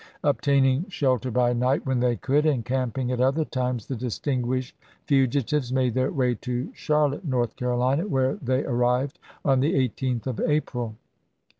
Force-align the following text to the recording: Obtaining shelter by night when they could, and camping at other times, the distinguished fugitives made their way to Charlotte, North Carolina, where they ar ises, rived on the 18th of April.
Obtaining 0.23 0.89
shelter 0.89 1.29
by 1.29 1.53
night 1.53 1.85
when 1.85 1.99
they 1.99 2.15
could, 2.15 2.43
and 2.47 2.65
camping 2.65 3.11
at 3.11 3.21
other 3.21 3.45
times, 3.45 3.85
the 3.85 3.95
distinguished 3.95 4.75
fugitives 5.05 5.71
made 5.71 5.93
their 5.93 6.11
way 6.11 6.33
to 6.33 6.71
Charlotte, 6.73 7.23
North 7.23 7.55
Carolina, 7.55 8.07
where 8.07 8.33
they 8.41 8.65
ar 8.65 8.73
ises, 8.73 8.79
rived 8.79 9.19
on 9.45 9.59
the 9.59 9.75
18th 9.75 10.25
of 10.25 10.39
April. 10.39 10.95